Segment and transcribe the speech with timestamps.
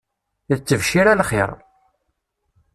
[0.49, 1.51] D ttebcira l-lxiṛ.